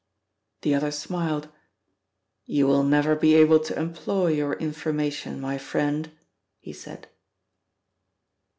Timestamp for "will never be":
2.65-3.35